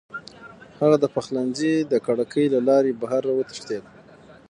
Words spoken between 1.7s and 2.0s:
د